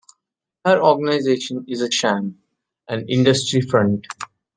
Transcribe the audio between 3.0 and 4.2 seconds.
industry front.